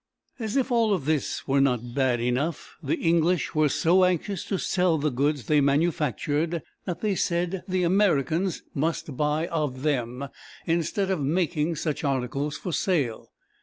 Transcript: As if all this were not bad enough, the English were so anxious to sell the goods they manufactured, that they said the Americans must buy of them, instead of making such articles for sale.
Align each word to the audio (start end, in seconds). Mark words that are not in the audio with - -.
As 0.39 0.57
if 0.57 0.71
all 0.71 0.97
this 0.97 1.47
were 1.47 1.61
not 1.61 1.93
bad 1.93 2.19
enough, 2.19 2.75
the 2.81 2.95
English 2.95 3.53
were 3.53 3.69
so 3.69 4.03
anxious 4.03 4.43
to 4.45 4.57
sell 4.57 4.97
the 4.97 5.11
goods 5.11 5.45
they 5.45 5.61
manufactured, 5.61 6.63
that 6.85 7.01
they 7.01 7.13
said 7.13 7.61
the 7.67 7.83
Americans 7.83 8.63
must 8.73 9.15
buy 9.15 9.45
of 9.49 9.83
them, 9.83 10.27
instead 10.65 11.11
of 11.11 11.21
making 11.21 11.75
such 11.75 12.03
articles 12.03 12.57
for 12.57 12.73
sale. 12.73 13.29